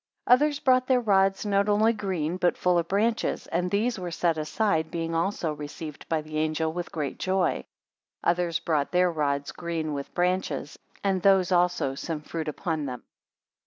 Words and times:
11 0.25 0.33
Others 0.47 0.59
brought 0.61 0.81
in 0.81 0.87
their 0.87 0.99
rods 0.99 1.45
not 1.45 1.69
only 1.69 1.93
green, 1.93 2.35
but 2.35 2.57
full 2.57 2.79
of 2.79 2.87
branches; 2.87 3.45
and 3.45 3.69
these 3.69 3.99
were 3.99 4.09
set 4.09 4.35
aside, 4.35 4.89
being 4.89 5.13
also 5.13 5.53
received 5.53 6.09
by 6.09 6.21
the 6.23 6.39
angel 6.39 6.73
with 6.73 6.91
great 6.91 7.19
joy. 7.19 7.63
Others 8.23 8.57
brought 8.57 8.91
their 8.91 9.11
rods 9.11 9.51
green 9.51 9.93
with 9.93 10.11
branches, 10.15 10.79
and 11.03 11.21
those 11.21 11.51
also 11.51 11.93
some 11.93 12.21
fruit 12.21 12.47
upon 12.47 12.87
them. 12.87 13.03